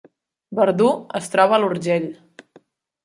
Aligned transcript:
Verdú 0.59 0.87
es 1.21 1.29
troba 1.35 1.55
a 1.59 1.61
l’Urgell 1.65 2.09